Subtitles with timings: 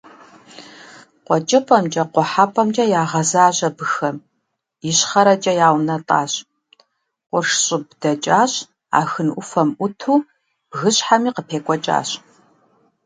[1.25, 4.15] КъуэкӀыпӀэмрэ къухьэпӀэмкӀи ягъэзащ абыхэм,
[4.89, 6.31] ищхъэрэкӀэ яунэтӀащ,
[7.29, 8.53] къурш щӀыб дэкӀащ,
[8.99, 10.25] Ахын Ӏуфэм Ӏуту
[10.69, 12.09] бгыжьхэми къыпекӀуэкӀащ.